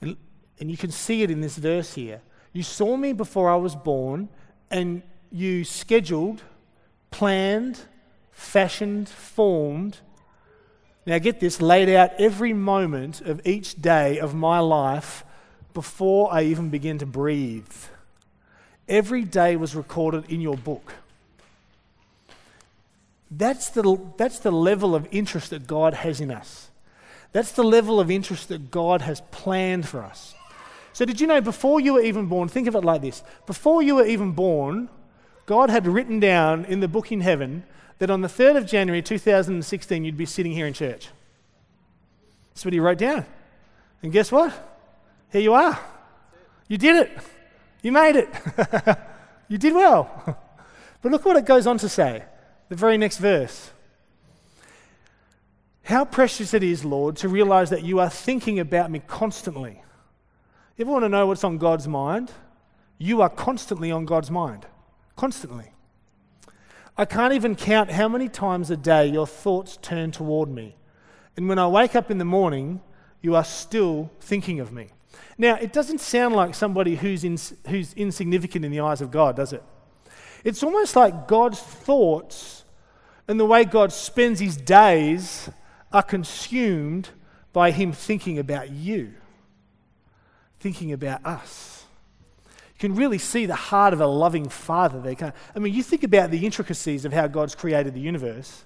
[0.00, 0.16] And,
[0.58, 2.22] and you can see it in this verse here.
[2.52, 4.28] You saw me before I was born,
[4.70, 5.02] and
[5.36, 6.42] you scheduled,
[7.10, 7.80] planned,
[8.32, 9.98] fashioned, formed.
[11.04, 15.24] Now, get this laid out every moment of each day of my life
[15.74, 17.72] before I even begin to breathe.
[18.88, 20.94] Every day was recorded in your book.
[23.30, 26.70] That's the, that's the level of interest that God has in us.
[27.32, 30.34] That's the level of interest that God has planned for us.
[30.92, 33.82] So, did you know before you were even born, think of it like this before
[33.82, 34.88] you were even born,
[35.46, 37.64] God had written down in the book in heaven
[37.98, 41.08] that on the 3rd of January 2016 you'd be sitting here in church.
[42.50, 43.24] That's what he wrote down.
[44.02, 44.52] And guess what?
[45.30, 45.78] Here you are.
[46.68, 47.18] You did it.
[47.82, 48.28] You made it.
[49.48, 50.10] you did well.
[51.02, 52.24] but look what it goes on to say
[52.68, 53.70] the very next verse.
[55.84, 59.80] How precious it is, Lord, to realize that you are thinking about me constantly.
[60.76, 62.32] You ever want to know what's on God's mind?
[62.98, 64.66] You are constantly on God's mind.
[65.16, 65.72] Constantly.
[66.96, 70.76] I can't even count how many times a day your thoughts turn toward me.
[71.36, 72.80] And when I wake up in the morning,
[73.20, 74.88] you are still thinking of me.
[75.36, 77.36] Now, it doesn't sound like somebody who's, in,
[77.68, 79.62] who's insignificant in the eyes of God, does it?
[80.44, 82.64] It's almost like God's thoughts
[83.28, 85.50] and the way God spends his days
[85.92, 87.10] are consumed
[87.52, 89.14] by him thinking about you,
[90.60, 91.75] thinking about us.
[92.76, 95.32] You can really see the heart of a loving father there.
[95.54, 98.64] I mean, you think about the intricacies of how God's created the universe,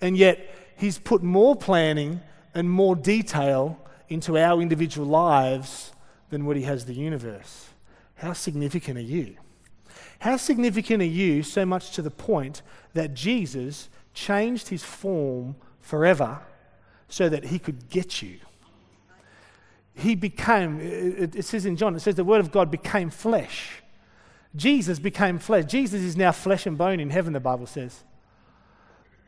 [0.00, 0.40] and yet
[0.76, 2.20] he's put more planning
[2.52, 5.92] and more detail into our individual lives
[6.30, 7.68] than what he has the universe.
[8.16, 9.36] How significant are you?
[10.18, 12.62] How significant are you so much to the point
[12.94, 16.40] that Jesus changed his form forever
[17.08, 18.38] so that he could get you?
[19.94, 23.82] He became, it, says in John, it says the word of God became flesh.
[24.56, 25.64] Jesus became flesh.
[25.66, 28.02] Jesus is now flesh and bone in heaven, the Bible says.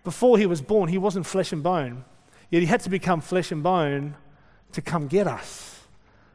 [0.04, 2.04] Before he was born, he wasn't flesh and bone,
[2.50, 4.16] yet he had to become flesh and bone
[4.72, 5.80] to come get us,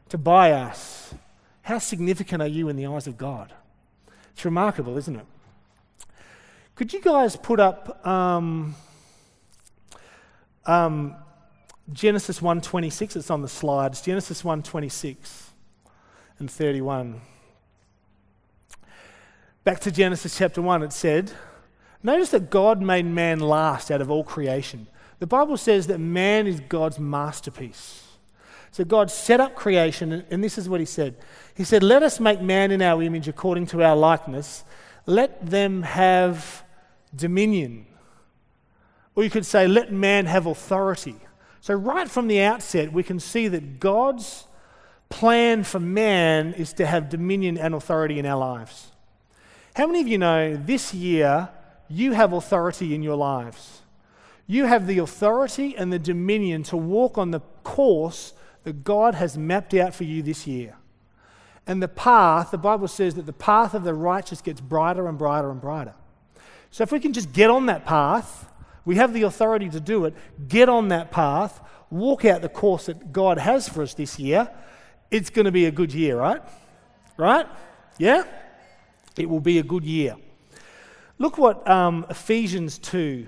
[0.08, 1.14] to buy us.
[1.62, 3.52] How significant are you in the eyes of God?
[4.32, 5.26] It's remarkable, isn't it?
[6.74, 8.74] Could you guys put up um,
[10.66, 11.16] um,
[11.90, 13.16] Genesis 1:26?
[13.16, 14.02] It's on the slides.
[14.02, 15.50] Genesis 1:26
[16.38, 17.20] and 31.
[19.64, 21.32] Back to Genesis chapter 1, it said,
[22.02, 24.88] Notice that God made man last out of all creation.
[25.20, 28.08] The Bible says that man is God's masterpiece.
[28.72, 31.16] So God set up creation, and this is what he said
[31.54, 34.64] He said, Let us make man in our image according to our likeness.
[35.06, 36.64] Let them have
[37.14, 37.86] dominion.
[39.14, 41.16] Or you could say, Let man have authority.
[41.62, 44.48] So, right from the outset, we can see that God's
[45.08, 48.88] plan for man is to have dominion and authority in our lives.
[49.76, 51.50] How many of you know this year
[51.88, 53.82] you have authority in your lives?
[54.48, 58.32] You have the authority and the dominion to walk on the course
[58.64, 60.74] that God has mapped out for you this year.
[61.64, 65.16] And the path, the Bible says that the path of the righteous gets brighter and
[65.16, 65.94] brighter and brighter.
[66.72, 68.48] So if we can just get on that path,
[68.84, 70.14] we have the authority to do it,
[70.48, 74.50] get on that path, walk out the course that God has for us this year,
[75.10, 76.42] it's going to be a good year, right?
[77.16, 77.46] Right?
[77.98, 78.24] Yeah?
[79.16, 80.16] It will be a good year.
[81.18, 83.26] Look what um, Ephesians 2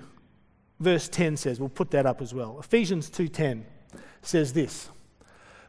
[0.79, 2.57] verse 10 says, we'll put that up as well.
[2.59, 3.63] Ephesians 2:10
[4.21, 4.89] says this: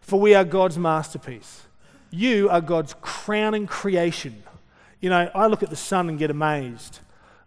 [0.01, 1.63] "For we are God's masterpiece.
[2.11, 4.43] You are God's crowning creation."
[5.01, 7.01] You know, I look at the sun and get amazed.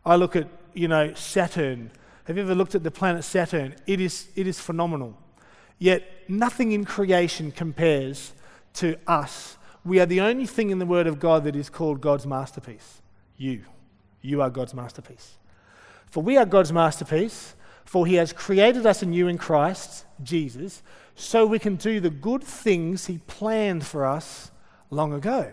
[0.06, 1.92] I look at, you know, Saturn.
[2.30, 3.74] Have you ever looked at the planet Saturn?
[3.88, 5.18] It is, it is phenomenal.
[5.80, 8.34] Yet nothing in creation compares
[8.74, 9.58] to us.
[9.84, 13.02] We are the only thing in the Word of God that is called God's masterpiece.
[13.36, 13.64] You.
[14.22, 15.40] You are God's masterpiece.
[16.06, 20.84] For we are God's masterpiece, for He has created us anew in Christ, Jesus,
[21.16, 24.52] so we can do the good things He planned for us
[24.92, 25.52] long ago.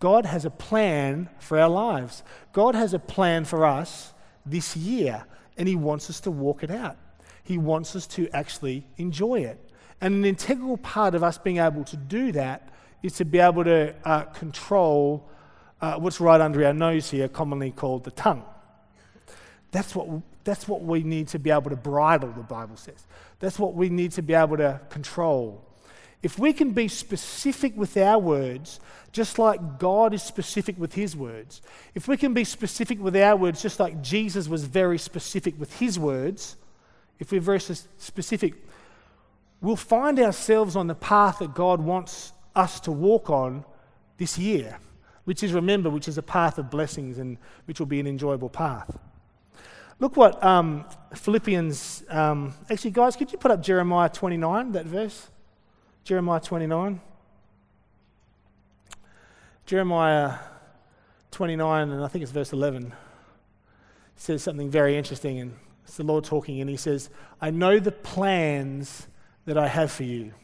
[0.00, 2.24] God has a plan for our lives.
[2.52, 4.12] God has a plan for us
[4.44, 5.24] this year,
[5.56, 6.96] and He wants us to walk it out.
[7.42, 9.58] He wants us to actually enjoy it.
[10.00, 12.68] And an integral part of us being able to do that
[13.02, 15.28] is to be able to uh, control
[15.80, 18.42] uh, what's right under our nose here, commonly called the tongue.
[19.70, 23.06] That's what, that's what we need to be able to bridle, the Bible says.
[23.40, 25.62] That's what we need to be able to control.
[26.24, 28.80] If we can be specific with our words,
[29.12, 31.60] just like God is specific with his words,
[31.94, 35.78] if we can be specific with our words, just like Jesus was very specific with
[35.78, 36.56] his words,
[37.18, 38.54] if we're very specific,
[39.60, 43.62] we'll find ourselves on the path that God wants us to walk on
[44.16, 44.78] this year,
[45.24, 48.48] which is, remember, which is a path of blessings and which will be an enjoyable
[48.48, 48.98] path.
[50.00, 55.28] Look what um, Philippians, um, actually, guys, could you put up Jeremiah 29, that verse?
[56.04, 57.00] Jeremiah 29.
[59.64, 60.34] Jeremiah
[61.30, 62.92] 29, and I think it's verse 11,
[64.14, 67.08] says something very interesting, and it's the Lord talking, and He says,
[67.40, 69.06] I know the plans
[69.46, 70.34] that I have for you.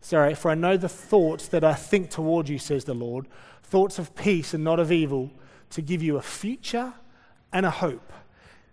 [0.00, 3.26] Sorry, for I know the thoughts that I think toward you, says the Lord,
[3.62, 5.30] thoughts of peace and not of evil,
[5.70, 6.94] to give you a future
[7.52, 8.14] and a hope.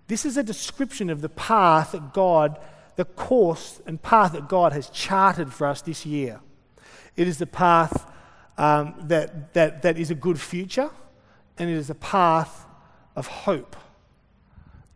[0.07, 2.57] This is a description of the path that God
[2.97, 6.41] the course and path that God has charted for us this year.
[7.15, 8.11] It is the path
[8.57, 10.89] um, that, that, that is a good future,
[11.57, 12.65] and it is a path
[13.15, 13.75] of hope.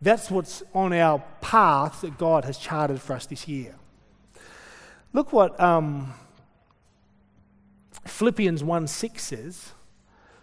[0.00, 3.76] That's what's on our path that God has charted for us this year.
[5.12, 6.12] Look what um,
[8.04, 9.70] Philippians 1 6 says.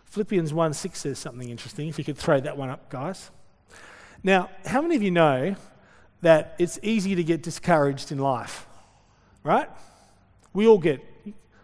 [0.05, 1.89] Philippians 1 6 says something interesting.
[1.89, 3.31] If you could throw that one up, guys.
[4.23, 5.55] Now, how many of you know
[6.21, 8.67] that it's easy to get discouraged in life,
[9.43, 9.69] right?
[10.53, 11.03] We all get,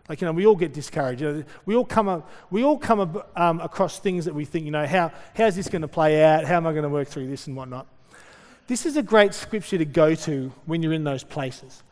[0.08, 1.22] like, you know, we all get discouraged.
[1.22, 4.66] You know, we all come, up, we all come um, across things that we think,
[4.66, 6.46] you know, how, how's this going to play out?
[6.46, 7.88] How am I going to work through this and whatnot?
[8.68, 11.84] This is a great scripture to go to when you're in those places.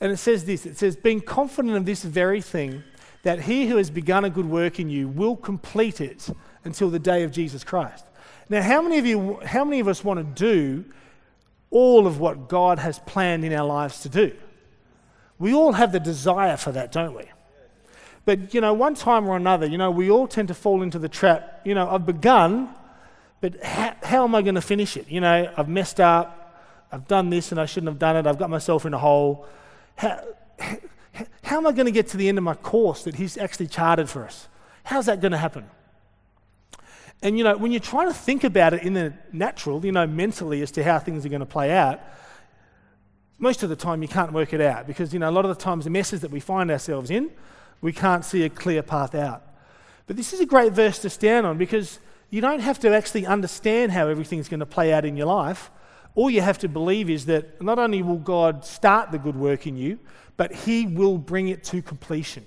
[0.00, 2.82] And it says this it says, being confident of this very thing,
[3.22, 6.28] that he who has begun a good work in you will complete it
[6.64, 8.04] until the day of Jesus Christ.
[8.48, 10.84] Now, how many of you, how many of us want to do
[11.76, 14.34] all of what God has planned in our lives to do.
[15.38, 17.24] We all have the desire for that, don't we?
[18.24, 20.98] But, you know, one time or another, you know, we all tend to fall into
[20.98, 21.60] the trap.
[21.66, 22.70] You know, I've begun,
[23.42, 25.10] but how, how am I going to finish it?
[25.10, 26.64] You know, I've messed up.
[26.90, 28.26] I've done this and I shouldn't have done it.
[28.26, 29.46] I've got myself in a hole.
[29.96, 30.24] How,
[30.58, 30.78] how,
[31.42, 33.66] how am I going to get to the end of my course that He's actually
[33.66, 34.48] charted for us?
[34.84, 35.68] How's that going to happen?
[37.22, 40.06] And you know, when you're trying to think about it in the natural, you know,
[40.06, 42.00] mentally as to how things are going to play out,
[43.38, 45.56] most of the time you can't work it out because you know a lot of
[45.56, 47.30] the times the messes that we find ourselves in,
[47.80, 49.42] we can't see a clear path out.
[50.06, 51.98] But this is a great verse to stand on because
[52.30, 55.70] you don't have to actually understand how everything's going to play out in your life.
[56.14, 59.66] All you have to believe is that not only will God start the good work
[59.66, 59.98] in you,
[60.36, 62.44] but He will bring it to completion.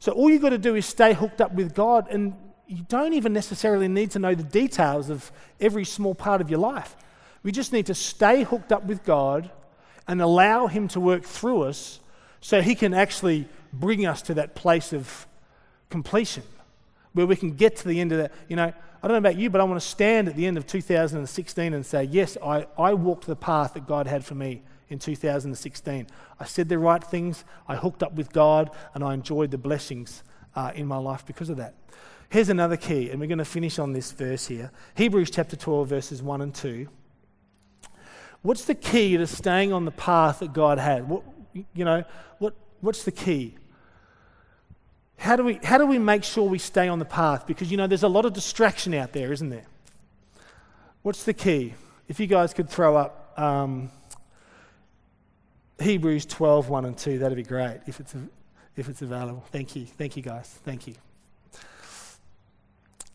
[0.00, 2.34] So all you've got to do is stay hooked up with God and
[2.72, 5.30] you don't even necessarily need to know the details of
[5.60, 6.96] every small part of your life.
[7.42, 9.50] We just need to stay hooked up with God
[10.08, 12.00] and allow Him to work through us
[12.40, 15.26] so He can actually bring us to that place of
[15.90, 16.44] completion
[17.12, 18.32] where we can get to the end of that.
[18.48, 20.56] You know, I don't know about you, but I want to stand at the end
[20.56, 24.62] of 2016 and say, yes, I, I walked the path that God had for me
[24.88, 26.06] in 2016.
[26.40, 30.22] I said the right things, I hooked up with God, and I enjoyed the blessings
[30.54, 31.74] uh, in my life because of that.
[32.28, 35.88] Here's another key, and we're going to finish on this verse here Hebrews chapter 12,
[35.88, 36.88] verses 1 and 2.
[38.42, 41.08] What's the key to staying on the path that God had?
[41.08, 41.22] What,
[41.74, 42.04] you know,
[42.38, 43.54] what, what's the key?
[45.16, 47.46] How do, we, how do we make sure we stay on the path?
[47.46, 49.66] Because, you know, there's a lot of distraction out there, isn't there?
[51.02, 51.74] What's the key?
[52.08, 53.90] If you guys could throw up um,
[55.80, 58.14] Hebrews 12, 1 and 2, that'd be great if it's,
[58.76, 59.44] if it's available.
[59.50, 59.86] Thank you.
[59.86, 60.48] Thank you, guys.
[60.64, 60.94] Thank you.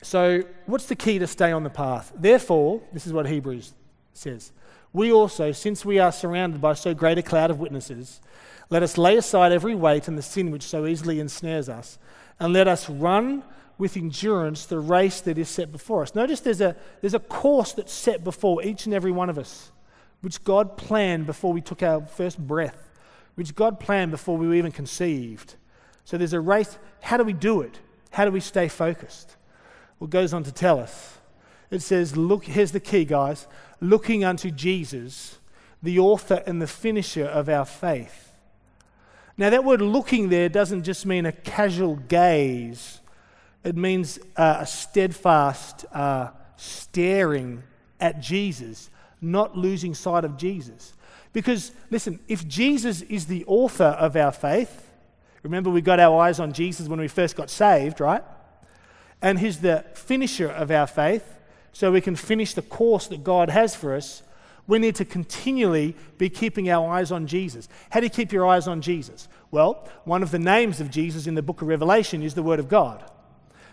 [0.01, 2.12] So, what's the key to stay on the path?
[2.16, 3.74] Therefore, this is what Hebrews
[4.14, 4.51] says,
[4.93, 8.22] We also, since we are surrounded by so great a cloud of witnesses,
[8.70, 11.97] let us lay aside every weight and the sin which so easily ensnares us,
[12.39, 13.43] and let us run
[13.78, 16.16] with endurance the race that is set before us.
[16.16, 19.72] Notice there's a, there's a course that's set before each and every one of us,
[20.22, 22.87] which God planned before we took our first breath,
[23.38, 25.54] which God planned before we were even conceived.
[26.06, 26.80] So there's a race.
[27.02, 27.80] How do we do it?
[28.10, 29.36] How do we stay focused?
[30.00, 31.20] Well, goes on to tell us.
[31.70, 33.46] It says, look, here's the key, guys.
[33.80, 35.38] Looking unto Jesus,
[35.84, 38.32] the author and the finisher of our faith.
[39.38, 43.02] Now, that word looking there doesn't just mean a casual gaze,
[43.64, 47.62] it means uh, a steadfast uh, staring
[48.00, 48.90] at Jesus,
[49.22, 50.94] not losing sight of Jesus.
[51.38, 54.88] Because, listen, if Jesus is the author of our faith,
[55.48, 58.24] Remember, we got our eyes on Jesus when we first got saved, right?
[59.22, 61.40] And He's the finisher of our faith,
[61.72, 64.24] so we can finish the course that God has for us.
[64.68, 67.70] We need to continually be keeping our eyes on Jesus.
[67.90, 69.30] How do you keep your eyes on Jesus?
[69.50, 72.60] Well, one of the names of Jesus in the book of Revelation is the Word
[72.60, 73.10] of God.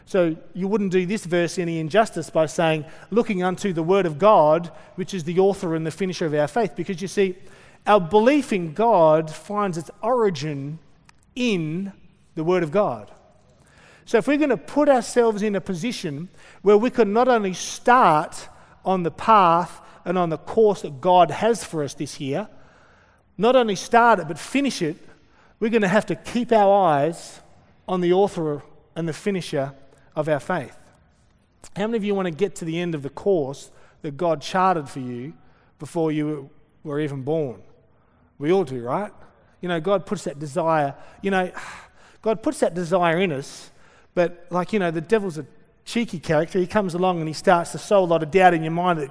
[0.06, 4.18] So you wouldn't do this verse any injustice by saying, looking unto the Word of
[4.18, 7.36] God, which is the author and the finisher of our faith, because you see,
[7.86, 10.78] our belief in God finds its origin
[11.34, 11.92] in
[12.34, 13.10] the Word of God.
[14.06, 16.28] So, if we're going to put ourselves in a position
[16.60, 18.48] where we can not only start
[18.84, 22.48] on the path and on the course that God has for us this year,
[23.38, 24.96] not only start it but finish it,
[25.58, 27.40] we're going to have to keep our eyes
[27.88, 28.62] on the author
[28.94, 29.72] and the finisher
[30.14, 30.76] of our faith.
[31.76, 33.70] How many of you want to get to the end of the course
[34.02, 35.34] that God charted for you
[35.78, 36.50] before you
[36.82, 37.62] were even born?
[38.38, 39.12] We all do, right?
[39.60, 41.50] You know, God puts that desire, you know,
[42.22, 43.70] God puts that desire in us,
[44.14, 45.46] but like, you know, the devil's a
[45.84, 46.58] cheeky character.
[46.58, 49.00] He comes along and he starts to sow a lot of doubt in your mind
[49.00, 49.10] that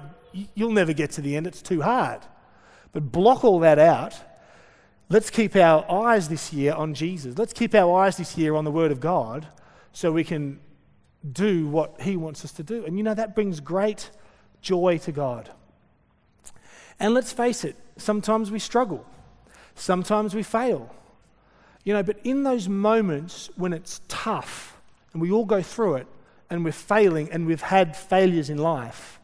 [0.54, 2.20] you'll never get to the end, it's too hard.
[2.92, 4.14] But block all that out.
[5.08, 7.36] Let's keep our eyes this year on Jesus.
[7.36, 9.46] Let's keep our eyes this year on the Word of God
[9.92, 10.58] so we can
[11.32, 12.84] do what He wants us to do.
[12.84, 14.10] And you know, that brings great
[14.60, 15.50] joy to God.
[17.00, 19.04] And let's face it, sometimes we struggle.
[19.74, 20.94] Sometimes we fail.
[21.84, 24.80] You know, but in those moments when it's tough
[25.12, 26.06] and we all go through it
[26.48, 29.20] and we're failing and we've had failures in life,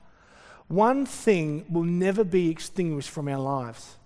[0.69, 3.97] one thing will never be extinguished from our lives.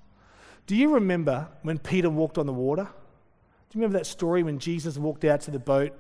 [0.67, 2.85] Do you remember when Peter walked on the water?
[2.85, 5.93] Do you remember that story when Jesus walked out to the boat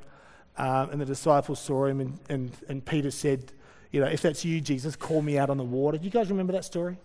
[0.56, 3.52] um, and the disciples saw him and, and, and Peter said,
[3.90, 5.98] You know, if that's you, Jesus, call me out on the water?
[5.98, 6.96] Do you guys remember that story?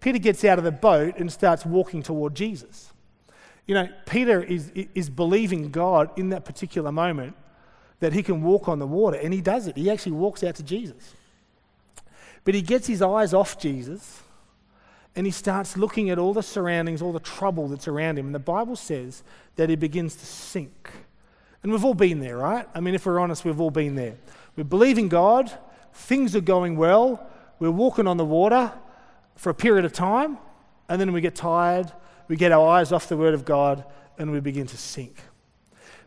[0.00, 2.92] Peter gets out of the boat and starts walking toward Jesus.
[3.66, 7.34] You know, Peter is, is believing God in that particular moment
[8.00, 9.76] that he can walk on the water, and he does it.
[9.76, 11.14] He actually walks out to Jesus.
[12.44, 14.22] But he gets his eyes off Jesus
[15.16, 18.26] and he starts looking at all the surroundings, all the trouble that's around him.
[18.26, 19.22] And the Bible says
[19.56, 20.90] that he begins to sink.
[21.66, 22.64] And we've all been there, right?
[22.76, 24.14] I mean, if we're honest, we've all been there.
[24.54, 25.50] We believe in God,
[25.92, 28.72] things are going well, we're walking on the water,
[29.34, 30.38] for a period of time,
[30.88, 31.90] and then we get tired,
[32.28, 33.84] we get our eyes off the Word of God,
[34.16, 35.16] and we begin to sink.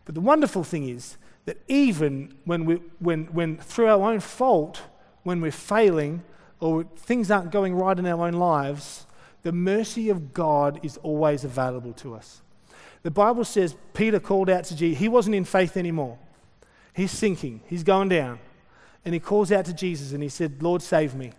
[0.06, 4.80] But the wonderful thing is that even when, we, when, when through our own fault,
[5.24, 6.22] when we're failing
[6.60, 9.04] or things aren't going right in our own lives,
[9.42, 12.40] the mercy of God is always available to us.
[13.02, 14.98] The Bible says Peter called out to Jesus.
[14.98, 16.18] He wasn't in faith anymore.
[16.92, 18.38] He's sinking, he's going down.
[19.04, 21.32] And he calls out to Jesus and he said, Lord, save me.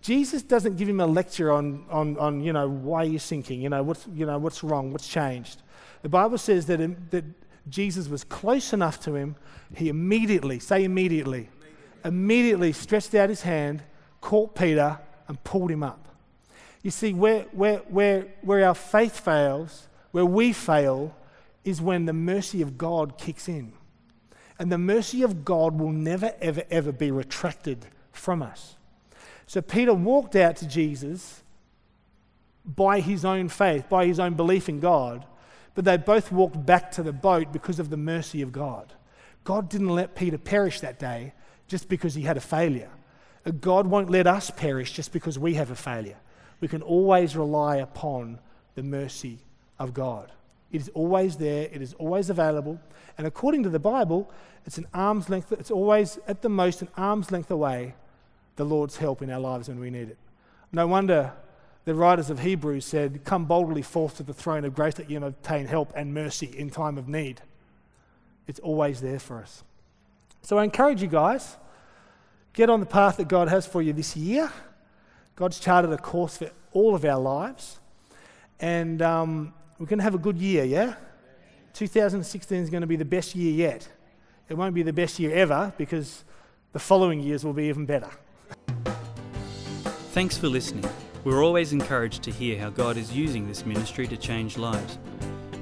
[0.00, 3.68] Jesus doesn't give him a lecture on, on, on you know, why you're sinking, you
[3.68, 5.62] know, what's, you know, what's wrong, what's changed.
[6.02, 7.24] The Bible says that, um, that
[7.68, 9.36] Jesus was close enough to him,
[9.74, 11.50] he immediately, say immediately,
[12.04, 13.82] immediately stretched out his hand,
[14.20, 16.08] caught Peter, and pulled him up.
[16.82, 21.14] You see, where, where, where, where our faith fails, where we fail,
[21.64, 23.72] is when the mercy of God kicks in.
[24.58, 28.76] And the mercy of God will never, ever, ever be retracted from us.
[29.46, 31.42] So Peter walked out to Jesus
[32.64, 35.24] by his own faith, by his own belief in God,
[35.74, 38.92] but they both walked back to the boat because of the mercy of God.
[39.44, 41.32] God didn't let Peter perish that day
[41.66, 42.90] just because he had a failure.
[43.60, 46.18] God won't let us perish just because we have a failure.
[46.60, 48.40] We can always rely upon
[48.74, 49.38] the mercy
[49.78, 50.32] of God.
[50.70, 52.78] It is always there, it is always available,
[53.16, 54.30] and according to the Bible,
[54.66, 57.94] it's an arm's length, it's always at the most an arm's length away
[58.56, 60.18] the Lord's help in our lives when we need it.
[60.72, 61.32] No wonder
[61.84, 65.18] the writers of Hebrews said, Come boldly forth to the throne of grace that you
[65.20, 67.40] may obtain help and mercy in time of need.
[68.46, 69.64] It's always there for us.
[70.42, 71.56] So I encourage you guys,
[72.52, 74.52] get on the path that God has for you this year.
[75.34, 77.78] God's charted a course for all of our lives.
[78.60, 80.94] And um, we're going to have a good year, yeah?
[81.74, 83.88] 2016 is going to be the best year yet.
[84.48, 86.24] It won't be the best year ever because
[86.72, 88.10] the following years will be even better.
[90.12, 90.88] Thanks for listening.
[91.24, 94.98] We're always encouraged to hear how God is using this ministry to change lives.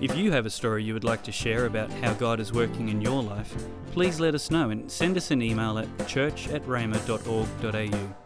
[0.00, 2.88] If you have a story you would like to share about how God is working
[2.88, 3.54] in your life,
[3.92, 8.25] please let us know and send us an email at church at rhema.org.au.